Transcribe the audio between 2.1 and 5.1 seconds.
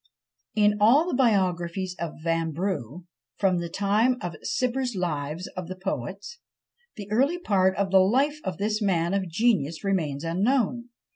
Vanbrugh, from the time of Cibber's